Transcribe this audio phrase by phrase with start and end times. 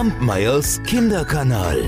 [0.00, 1.78] Kampmeyers Kinderkanal.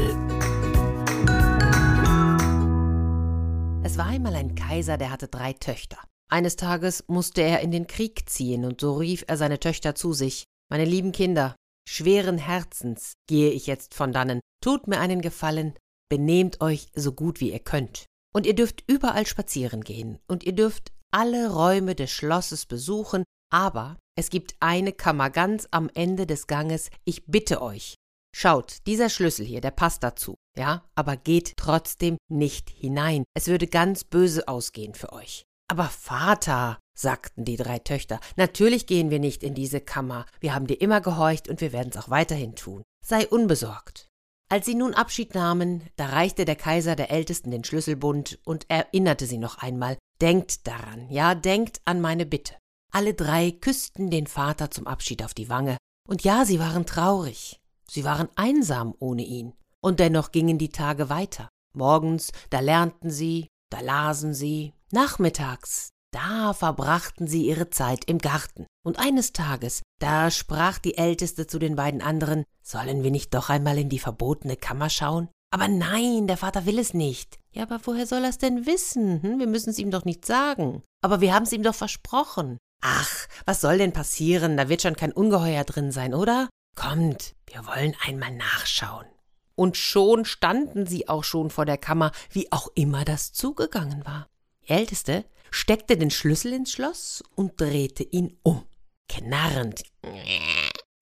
[3.83, 5.96] Es war einmal ein Kaiser, der hatte drei Töchter.
[6.29, 10.12] Eines Tages musste er in den Krieg ziehen, und so rief er seine Töchter zu
[10.12, 11.56] sich Meine lieben Kinder,
[11.88, 15.72] schweren Herzens gehe ich jetzt von dannen, tut mir einen Gefallen,
[16.10, 18.05] benehmt euch so gut wie ihr könnt.
[18.34, 23.97] Und ihr dürft überall spazieren gehen, und ihr dürft alle Räume des Schlosses besuchen, aber
[24.19, 27.95] es gibt eine Kammer ganz am Ende des Ganges, ich bitte euch.
[28.35, 33.25] Schaut, dieser Schlüssel hier, der passt dazu, ja, aber geht trotzdem nicht hinein.
[33.35, 35.45] Es würde ganz böse ausgehen für euch.
[35.69, 40.27] Aber Vater, sagten die drei Töchter, natürlich gehen wir nicht in diese Kammer.
[40.41, 42.83] Wir haben dir immer gehorcht und wir werden es auch weiterhin tun.
[43.05, 44.09] Sei unbesorgt.
[44.51, 49.27] Als sie nun Abschied nahmen, da reichte der Kaiser der Ältesten den Schlüsselbund und erinnerte
[49.27, 52.55] sie noch einmal, denkt daran, ja, denkt an meine Bitte.
[52.93, 57.62] Alle drei küssten den Vater zum Abschied auf die Wange, und ja, sie waren traurig,
[57.92, 61.48] sie waren einsam ohne ihn, und dennoch gingen die Tage weiter.
[61.74, 68.66] Morgens, da lernten sie, da lasen sie, nachmittags, da verbrachten sie ihre Zeit im Garten.
[68.84, 73.48] Und eines Tages, da sprach die Älteste zu den beiden anderen, sollen wir nicht doch
[73.48, 75.28] einmal in die verbotene Kammer schauen?
[75.50, 77.38] Aber nein, der Vater will es nicht.
[77.52, 79.22] Ja, aber woher soll er's denn wissen?
[79.22, 79.38] Hm?
[79.38, 80.82] Wir müssen es ihm doch nicht sagen.
[81.02, 82.58] Aber wir haben es ihm doch versprochen.
[82.82, 84.56] Ach, was soll denn passieren?
[84.56, 86.48] Da wird schon kein Ungeheuer drin sein, oder?
[86.74, 89.06] Kommt, wir wollen einmal nachschauen.
[89.54, 94.28] Und schon standen sie auch schon vor der Kammer, wie auch immer das zugegangen war.
[94.64, 98.64] Die Älteste steckte den Schlüssel ins Schloss und drehte ihn um.
[99.08, 99.82] Knarrend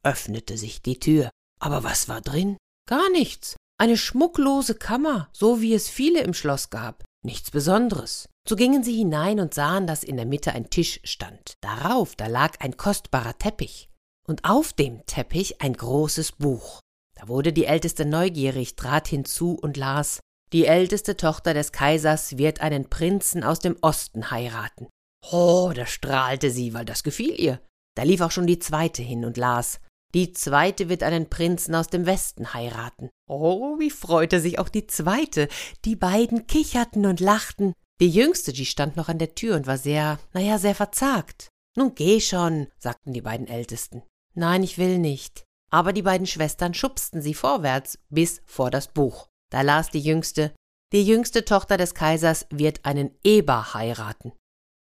[0.02, 1.30] öffnete sich die Tür.
[1.60, 2.56] Aber was war drin?
[2.88, 3.56] Gar nichts.
[3.78, 7.04] Eine schmucklose Kammer, so wie es viele im Schloss gab.
[7.22, 8.28] Nichts Besonderes.
[8.48, 11.54] So gingen sie hinein und sahen, dass in der Mitte ein Tisch stand.
[11.60, 13.89] Darauf, da lag ein kostbarer Teppich.
[14.30, 16.78] Und auf dem Teppich ein großes Buch.
[17.18, 20.20] Da wurde die Älteste neugierig, trat hinzu und las
[20.52, 24.86] Die älteste Tochter des Kaisers wird einen Prinzen aus dem Osten heiraten.
[25.32, 27.60] Oh, da strahlte sie, weil das gefiel ihr.
[27.96, 29.80] Da lief auch schon die zweite hin und las
[30.14, 33.10] die zweite wird einen Prinzen aus dem Westen heiraten.
[33.28, 35.48] Oh, wie freute sich auch die zweite.
[35.84, 37.74] Die beiden kicherten und lachten.
[38.00, 41.48] Die jüngste, die stand noch an der Tür und war sehr, naja, sehr verzagt.
[41.76, 44.02] Nun geh schon, sagten die beiden Ältesten.
[44.34, 45.44] Nein, ich will nicht.
[45.70, 49.28] Aber die beiden Schwestern schubsten sie vorwärts bis vor das Buch.
[49.50, 50.52] Da las die jüngste
[50.92, 54.32] Die jüngste Tochter des Kaisers wird einen Eber heiraten.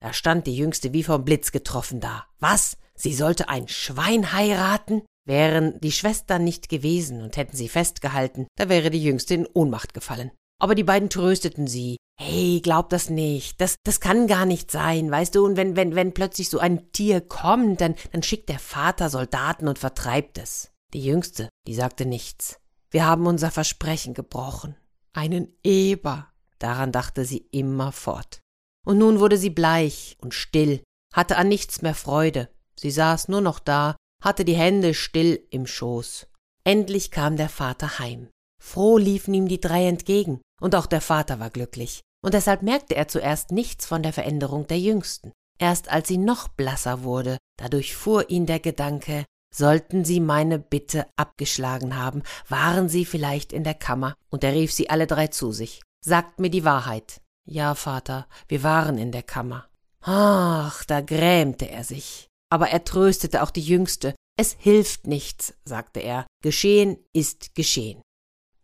[0.02, 2.26] Da stand die jüngste wie vom Blitz getroffen da.
[2.40, 2.78] Was?
[2.96, 5.04] Sie sollte ein Schwein heiraten?
[5.26, 9.94] Wären die Schwestern nicht gewesen und hätten sie festgehalten, da wäre die Jüngste in Ohnmacht
[9.94, 10.32] gefallen.
[10.60, 11.98] Aber die beiden trösteten sie.
[12.20, 13.62] Hey, glaub das nicht.
[13.62, 15.46] Das, das kann gar nicht sein, weißt du?
[15.46, 19.68] Und wenn, wenn, wenn plötzlich so ein Tier kommt, dann, dann schickt der Vater Soldaten
[19.68, 20.72] und vertreibt es.
[20.94, 22.60] Die Jüngste, die sagte nichts.
[22.90, 24.76] Wir haben unser Versprechen gebrochen.
[25.14, 26.28] Einen Eber.
[26.58, 28.40] Daran dachte sie immerfort.
[28.84, 30.82] Und nun wurde sie bleich und still,
[31.14, 32.50] hatte an nichts mehr Freude.
[32.76, 36.28] Sie saß nur noch da hatte die Hände still im Schoß.
[36.64, 38.30] Endlich kam der Vater heim.
[38.62, 42.96] Froh liefen ihm die drei entgegen, und auch der Vater war glücklich, und deshalb merkte
[42.96, 45.32] er zuerst nichts von der Veränderung der Jüngsten.
[45.60, 51.08] Erst als sie noch blasser wurde, da durchfuhr ihn der Gedanke, sollten sie meine Bitte
[51.16, 55.52] abgeschlagen haben, waren sie vielleicht in der Kammer, und er rief sie alle drei zu
[55.52, 55.82] sich.
[56.04, 57.22] Sagt mir die Wahrheit.
[57.46, 59.68] Ja, Vater, wir waren in der Kammer.
[60.02, 64.16] Ach, da grämte er sich aber er tröstete auch die Jüngste.
[64.40, 68.02] Es hilft nichts, sagte er, geschehen ist geschehen.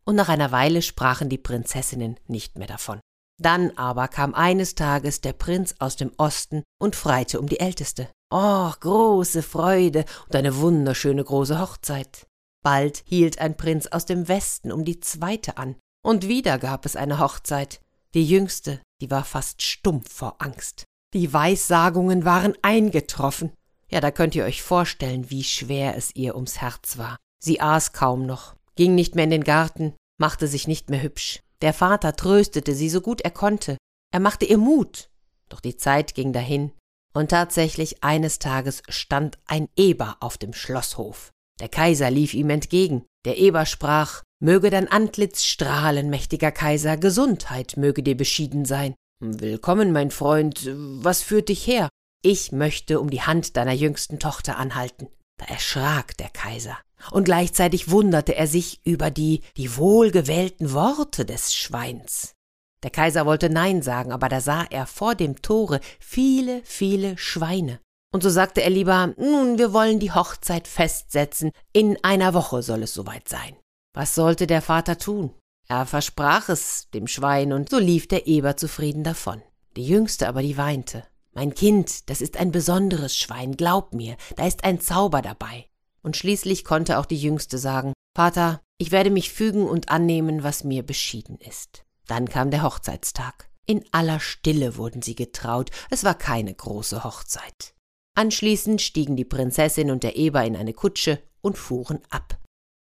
[0.06, 3.00] Und nach einer Weile sprachen die Prinzessinnen nicht mehr davon.
[3.42, 8.10] Dann aber kam eines Tages der Prinz aus dem Osten und freite um die Älteste.
[8.30, 12.26] Oh, große Freude und eine wunderschöne große Hochzeit.
[12.64, 16.96] Bald hielt ein Prinz aus dem Westen um die zweite an, und wieder gab es
[16.96, 17.82] eine Hochzeit.
[18.14, 20.86] Die jüngste, die war fast stumpf vor Angst.
[21.14, 23.52] Die Weissagungen waren eingetroffen.
[23.90, 27.18] Ja, da könnt ihr euch vorstellen, wie schwer es ihr ums Herz war.
[27.44, 31.42] Sie aß kaum noch, ging nicht mehr in den Garten, machte sich nicht mehr hübsch.
[31.62, 33.78] Der Vater tröstete sie so gut er konnte.
[34.12, 35.10] Er machte ihr Mut.
[35.50, 36.72] Doch die Zeit ging dahin,
[37.14, 41.32] und tatsächlich eines Tages stand ein Eber auf dem Schlosshof.
[41.60, 43.06] Der Kaiser lief ihm entgegen.
[43.26, 48.94] Der Eber sprach Möge dein Antlitz strahlen, mächtiger Kaiser, Gesundheit möge dir beschieden sein.
[49.22, 51.88] Willkommen, mein Freund, was führt dich her?
[52.22, 55.08] Ich möchte um die Hand deiner jüngsten Tochter anhalten.
[55.44, 56.78] Da erschrak der Kaiser,
[57.12, 62.34] und gleichzeitig wunderte er sich über die, die wohlgewählten Worte des Schweins.
[62.82, 67.82] Der Kaiser wollte Nein sagen, aber da sah er vor dem Tore viele, viele Schweine.
[68.14, 72.84] Und so sagte er lieber, nun, wir wollen die Hochzeit festsetzen, in einer Woche soll
[72.84, 73.58] es soweit sein.
[73.94, 75.34] Was sollte der Vater tun?
[75.68, 79.42] Er versprach es dem Schwein, und so lief der Eber zufrieden davon.
[79.76, 81.04] Die Jüngste aber, die weinte.
[81.34, 85.68] Mein Kind, das ist ein besonderes Schwein, glaub mir, da ist ein Zauber dabei.
[86.04, 90.64] Und schließlich konnte auch die Jüngste sagen, Vater, ich werde mich fügen und annehmen, was
[90.64, 91.86] mir beschieden ist.
[92.08, 93.50] Dann kam der Hochzeitstag.
[93.66, 97.74] In aller Stille wurden sie getraut, es war keine große Hochzeit.
[98.16, 102.38] Anschließend stiegen die Prinzessin und der Eber in eine Kutsche und fuhren ab.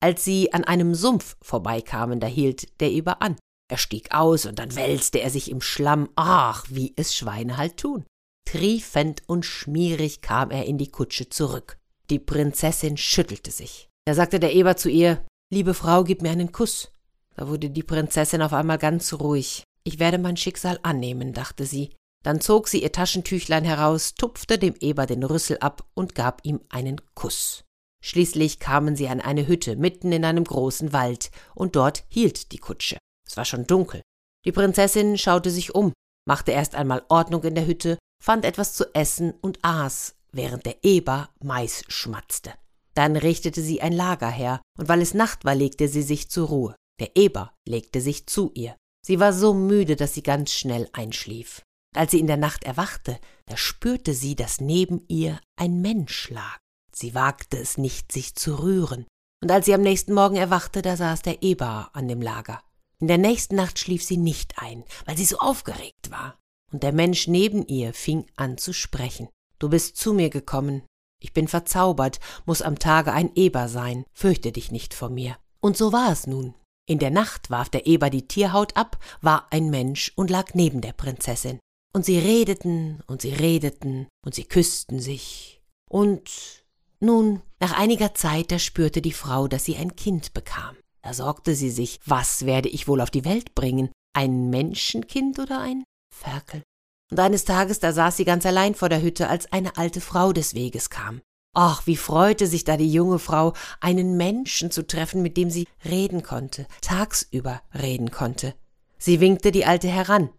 [0.02, 3.38] Als sie an einem Sumpf vorbeikamen, da hielt der Eber an.
[3.70, 7.78] Er stieg aus und dann wälzte er sich im Schlamm, ach, wie es Schweine halt
[7.78, 8.04] tun.
[8.46, 11.78] Triefend und schmierig kam er in die Kutsche zurück.
[12.10, 13.90] Die Prinzessin schüttelte sich.
[14.06, 16.92] Da sagte der Eber zu ihr, Liebe Frau, gib mir einen Kuss.
[17.36, 19.64] Da wurde die Prinzessin auf einmal ganz ruhig.
[19.84, 21.92] Ich werde mein Schicksal annehmen, dachte sie.
[22.24, 26.62] Dann zog sie ihr Taschentüchlein heraus, tupfte dem Eber den Rüssel ab und gab ihm
[26.70, 27.66] einen Kuss.
[28.04, 32.58] Schließlich kamen sie an eine Hütte mitten in einem großen Wald, und dort hielt die
[32.58, 32.98] Kutsche.
[33.28, 34.02] Es war schon dunkel.
[34.46, 35.94] Die Prinzessin schaute sich um,
[36.26, 40.78] machte erst einmal Ordnung in der Hütte, fand etwas zu essen und aß, während der
[40.84, 42.54] Eber Mais schmatzte.
[42.94, 46.48] Dann richtete sie ein Lager her, und weil es Nacht war, legte sie sich zur
[46.48, 46.76] Ruhe.
[47.02, 48.78] Der Eber legte sich zu ihr.
[49.06, 51.64] Sie war so müde, dass sie ganz schnell einschlief.
[51.96, 56.60] Als sie in der Nacht erwachte, da spürte sie, dass neben ihr ein Mensch lag.
[56.96, 59.06] Sie wagte es nicht, sich zu rühren.
[59.42, 62.62] Und als sie am nächsten Morgen erwachte, da saß der Eber an dem Lager.
[63.00, 66.38] In der nächsten Nacht schlief sie nicht ein, weil sie so aufgeregt war.
[66.74, 69.30] Und der Mensch neben ihr fing an zu sprechen.
[69.60, 70.82] Du bist zu mir gekommen.
[71.22, 74.06] Ich bin verzaubert, muss am Tage ein Eber sein.
[74.12, 75.38] Fürchte dich nicht vor mir.
[75.62, 76.56] Und so war es nun.
[76.90, 80.82] In der Nacht warf der Eber die Tierhaut ab, war ein Mensch und lag neben
[80.82, 81.60] der Prinzessin.
[81.94, 85.62] Und sie redeten und sie redeten und sie küssten sich.
[85.90, 86.66] Und
[87.00, 90.76] nun, nach einiger Zeit, da spürte die Frau, dass sie ein Kind bekam.
[91.04, 93.92] Da sorgte sie sich, was werde ich wohl auf die Welt bringen?
[94.14, 96.64] Ein Menschenkind oder ein Ferkel?
[97.12, 100.34] Und eines Tages, da saß sie ganz allein vor der Hütte, als eine alte Frau
[100.34, 101.22] des Weges kam.
[101.56, 105.68] Ach, wie freute sich da die junge Frau, einen Menschen zu treffen, mit dem sie
[105.86, 108.56] reden konnte, tagsüber reden konnte.
[108.98, 110.30] Sie winkte die Alte heran,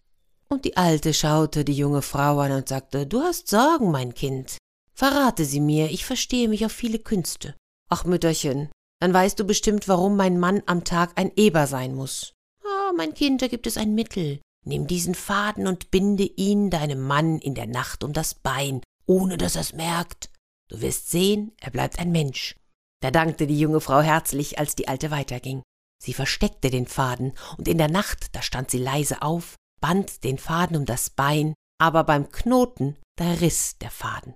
[0.49, 4.57] und die Alte schaute die junge Frau an und sagte, Du hast Sorgen, mein Kind.
[4.93, 7.55] Verrate sie mir, ich verstehe mich auf viele Künste.
[7.89, 8.69] Ach, Mütterchen,
[8.99, 12.33] dann weißt du bestimmt, warum mein Mann am Tag ein Eber sein muss.
[12.63, 14.39] Ah, mein Kind, da gibt es ein Mittel.
[14.65, 19.37] Nimm diesen Faden und binde ihn deinem Mann in der Nacht um das Bein, ohne
[19.37, 20.31] dass er's merkt.
[20.69, 22.55] Du wirst sehen, er bleibt ein Mensch.
[23.01, 25.61] Da dankte die junge Frau herzlich, als die Alte weiterging.
[26.03, 30.39] Sie versteckte den Faden, und in der Nacht, da stand sie leise auf, band den
[30.39, 34.33] Faden um das Bein, aber beim Knoten, da riß der Faden.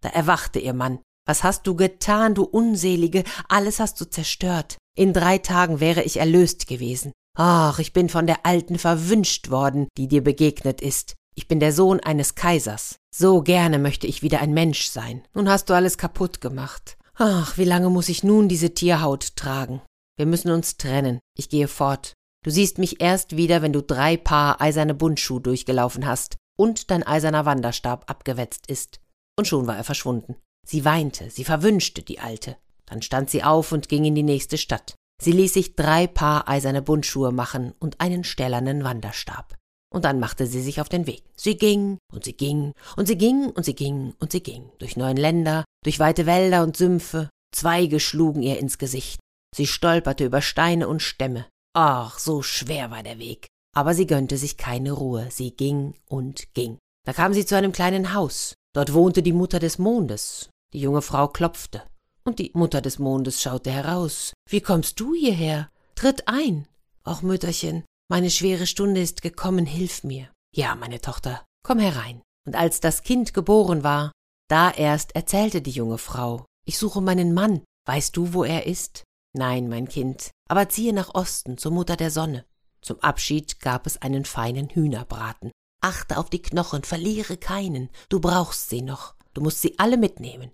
[0.00, 1.00] Da erwachte ihr Mann.
[1.26, 3.24] Was hast du getan, du Unselige?
[3.48, 4.76] Alles hast du zerstört.
[4.96, 7.12] In drei Tagen wäre ich erlöst gewesen.
[7.36, 11.14] Ach, ich bin von der Alten verwünscht worden, die dir begegnet ist.
[11.34, 12.96] Ich bin der Sohn eines Kaisers.
[13.12, 15.26] So gerne möchte ich wieder ein Mensch sein.
[15.34, 16.96] Nun hast du alles kaputt gemacht.
[17.16, 19.82] Ach, wie lange muss ich nun diese Tierhaut tragen?
[20.16, 21.18] Wir müssen uns trennen.
[21.36, 22.12] Ich gehe fort.
[22.44, 27.04] Du siehst mich erst wieder, wenn du drei Paar eiserne Bundschuh durchgelaufen hast und dein
[27.04, 29.00] eiserner Wanderstab abgewetzt ist.
[29.36, 30.36] Und schon war er verschwunden.
[30.64, 32.56] Sie weinte, sie verwünschte die Alte.
[32.86, 34.94] Dann stand sie auf und ging in die nächste Stadt.
[35.24, 39.56] Sie ließ sich drei Paar eiserne Bundschuhe machen und einen stählernen Wanderstab
[39.94, 41.22] und dann machte sie sich auf den Weg.
[41.36, 44.96] Sie ging und sie ging und sie ging und sie ging und sie ging durch
[44.96, 47.30] neuen Länder, durch weite Wälder und Sümpfe.
[47.54, 49.20] Zweige schlugen ihr ins Gesicht.
[49.54, 51.46] Sie stolperte über Steine und Stämme.
[51.76, 53.46] Ach, so schwer war der Weg.
[53.76, 55.28] Aber sie gönnte sich keine Ruhe.
[55.30, 56.78] Sie ging und ging.
[57.06, 58.54] Da kam sie zu einem kleinen Haus.
[58.74, 60.50] Dort wohnte die Mutter des Mondes.
[60.72, 61.82] Die junge Frau klopfte.
[62.26, 64.32] Und die Mutter des Mondes schaute heraus.
[64.48, 65.70] Wie kommst du hierher?
[65.94, 66.66] Tritt ein.
[67.04, 70.30] Ach, Mütterchen, meine schwere Stunde ist gekommen, hilf mir.
[70.54, 72.22] Ja, meine Tochter, komm herein.
[72.46, 74.12] Und als das Kind geboren war,
[74.48, 79.04] da erst erzählte die junge Frau, ich suche meinen Mann, weißt du, wo er ist?
[79.36, 82.44] Nein, mein Kind, aber ziehe nach Osten zur Mutter der Sonne.
[82.80, 85.50] Zum Abschied gab es einen feinen Hühnerbraten.
[85.82, 90.52] Achte auf die Knochen, verliere keinen, du brauchst sie noch, du musst sie alle mitnehmen.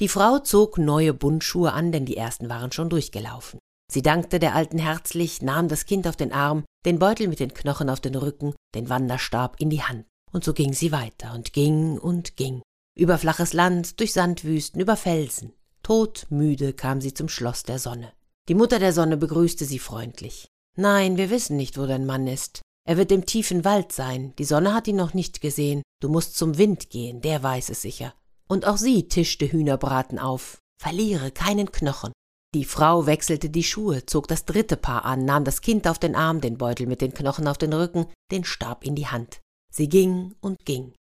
[0.00, 3.58] Die Frau zog neue Bundschuhe an, denn die ersten waren schon durchgelaufen.
[3.90, 7.54] Sie dankte der Alten herzlich, nahm das Kind auf den Arm, den Beutel mit den
[7.54, 10.04] Knochen auf den Rücken, den Wanderstab in die Hand.
[10.32, 12.60] Und so ging sie weiter und ging und ging.
[12.98, 15.52] Über flaches Land, durch Sandwüsten, über Felsen.
[15.82, 18.12] Todmüde kam sie zum Schloss der Sonne.
[18.48, 20.48] Die Mutter der Sonne begrüßte sie freundlich.
[20.76, 22.60] Nein, wir wissen nicht, wo dein Mann ist.
[22.86, 24.34] Er wird im tiefen Wald sein.
[24.38, 25.82] Die Sonne hat ihn noch nicht gesehen.
[26.02, 28.14] Du musst zum Wind gehen, der weiß es sicher.
[28.48, 30.58] Und auch sie tischte Hühnerbraten auf.
[30.80, 32.12] Verliere keinen Knochen.
[32.54, 36.14] Die Frau wechselte die Schuhe, zog das dritte Paar an, nahm das Kind auf den
[36.14, 39.40] Arm, den Beutel mit den Knochen auf den Rücken, den Stab in die Hand.
[39.72, 40.94] Sie ging und ging.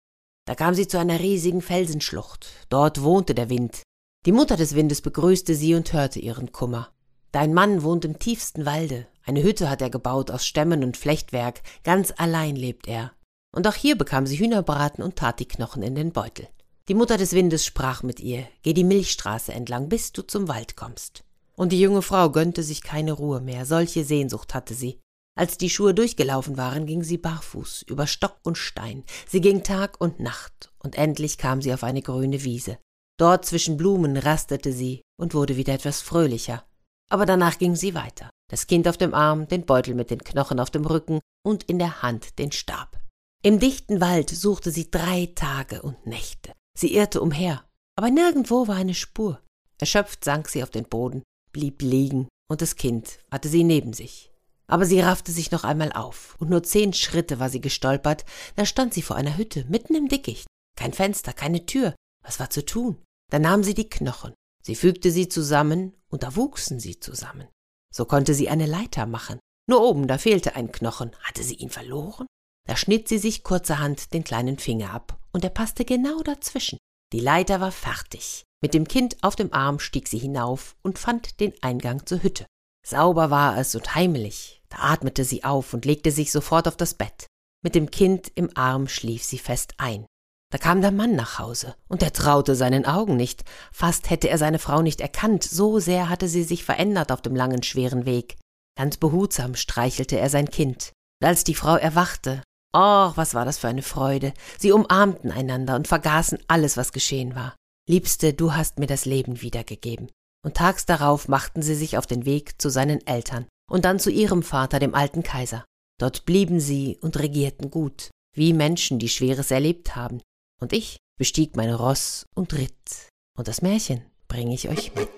[0.47, 2.49] Da kam sie zu einer riesigen Felsenschlucht.
[2.69, 3.83] Dort wohnte der Wind.
[4.27, 6.91] Die Mutter des Windes begrüßte sie und hörte ihren Kummer.
[7.31, 9.07] Dein Mann wohnt im tiefsten Walde.
[9.25, 11.63] Eine Hütte hat er gebaut aus Stämmen und Flechtwerk.
[11.83, 13.13] Ganz allein lebt er.
[13.55, 16.49] Und auch hier bekam sie Hühnerbraten und tat die Knochen in den Beutel.
[16.89, 20.77] Die Mutter des Windes sprach mit ihr, geh die Milchstraße entlang, bis du zum Wald
[20.77, 21.25] kommst.
[21.57, 25.01] Und die junge Frau gönnte sich keine Ruhe mehr, solche Sehnsucht hatte sie.
[25.35, 29.03] Als die Schuhe durchgelaufen waren, ging sie barfuß, über Stock und Stein.
[29.27, 32.77] Sie ging Tag und Nacht, und endlich kam sie auf eine grüne Wiese.
[33.19, 36.65] Dort zwischen Blumen rastete sie und wurde wieder etwas fröhlicher.
[37.09, 38.29] Aber danach ging sie weiter.
[38.51, 41.79] Das Kind auf dem Arm, den Beutel mit den Knochen auf dem Rücken und in
[41.79, 43.01] der Hand den Stab.
[43.43, 46.53] Im dichten Wald suchte sie drei Tage und Nächte.
[46.77, 47.65] Sie irrte umher,
[47.97, 49.41] aber nirgendwo war eine Spur.
[49.79, 54.33] Erschöpft sank sie auf den Boden, blieb liegen, und das Kind hatte sie neben sich.
[54.67, 58.25] Aber sie raffte sich noch einmal auf, und nur zehn Schritte war sie gestolpert,
[58.57, 60.47] da stand sie vor einer Hütte, mitten im Dickicht.
[60.77, 61.95] Kein Fenster, keine Tür.
[62.25, 63.03] Was war zu tun?
[63.31, 67.49] Da nahm sie die Knochen, sie fügte sie zusammen, und da wuchsen sie zusammen.
[67.95, 69.39] So konnte sie eine Leiter machen.
[69.69, 71.15] Nur oben, da fehlte ein Knochen.
[71.23, 72.27] Hatte sie ihn verloren?
[72.67, 76.79] Da schnitt sie sich kurzerhand den kleinen Finger ab, und er passte genau dazwischen.
[77.13, 78.45] Die Leiter war fertig.
[78.63, 82.47] Mit dem Kind auf dem Arm stieg sie hinauf und fand den Eingang zur Hütte.
[82.87, 84.63] Sauber war es und heimlich.
[84.69, 87.27] Da atmete sie auf und legte sich sofort auf das Bett.
[87.63, 90.07] Mit dem Kind im Arm schlief sie fest ein.
[90.51, 93.43] Da kam der Mann nach Hause, und er traute seinen Augen nicht.
[93.73, 97.35] Fast hätte er seine Frau nicht erkannt, so sehr hatte sie sich verändert auf dem
[97.35, 98.37] langen, schweren Weg.
[98.77, 100.93] Ganz behutsam streichelte er sein Kind.
[101.21, 102.43] Und als die Frau erwachte,
[102.75, 104.35] oh, was war das für eine Freude.
[104.59, 107.57] Sie umarmten einander und vergaßen alles, was geschehen war.
[107.89, 110.11] Liebste, du hast mir das Leben wiedergegeben.
[110.45, 114.11] Und tags darauf machten sie sich auf den Weg zu seinen Eltern und dann zu
[114.11, 115.65] ihrem Vater, dem alten Kaiser.
[115.99, 120.21] Dort blieben sie und regierten gut, wie Menschen, die Schweres erlebt haben.
[120.61, 123.09] Und ich bestieg mein Ross und ritt.
[123.39, 125.09] Und das Märchen bringe ich euch mit.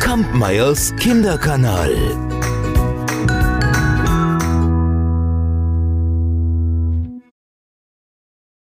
[0.00, 2.37] Kampmeyers Kinderkanal.